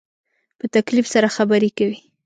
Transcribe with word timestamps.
په 0.59 0.65
تکلف 0.75 1.05
سره 1.13 1.27
خبرې 1.35 1.69
کوې 1.77 1.97